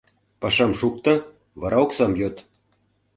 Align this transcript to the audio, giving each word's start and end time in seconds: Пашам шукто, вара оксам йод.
Пашам 0.41 0.71
шукто, 0.79 1.11
вара 1.61 1.77
оксам 1.85 2.13
йод. 2.19 2.35